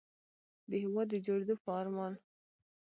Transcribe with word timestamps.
د 0.69 0.71
هېواد 0.83 1.07
د 1.11 1.15
جوړېدو 1.25 1.55
په 1.63 1.69
ارمان. 1.79 2.13